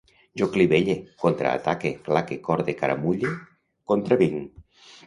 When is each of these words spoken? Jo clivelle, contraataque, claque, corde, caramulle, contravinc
Jo 0.39 0.45
clivelle, 0.53 0.95
contraataque, 1.25 1.93
claque, 2.09 2.41
corde, 2.49 2.79
caramulle, 2.81 3.35
contravinc 3.93 4.45